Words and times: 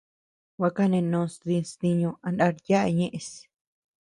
Gua 0.57 0.69
kanenos 0.77 1.33
dis 1.45 1.69
ntiñu 1.77 2.09
a 2.25 2.27
ndar 2.33 2.53
yaʼa 2.67 2.89
ñeʼes. 2.97 3.29